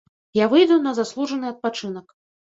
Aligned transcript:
Я 0.37 0.45
выйду 0.53 0.77
на 0.85 0.93
заслужаны 0.99 1.51
адпачынак. 1.53 2.07